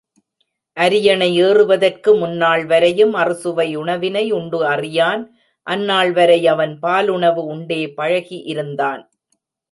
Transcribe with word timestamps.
அரியணை 0.77 1.27
ஏறுவதற்கு 1.37 2.11
முன்னாள்வரையும் 2.15 3.11
அறுசுவை 3.13 3.75
உணவினை 3.75 4.23
உண்டு 4.31 4.59
அறியான் 4.65 5.23
அந்நாள் 5.67 6.11
வரை 6.11 6.39
அவன் 6.47 6.73
பாலுணவு 6.81 7.43
உண்டே 7.53 7.81
பழகி 7.89 8.39
இருந்தான். 8.45 9.03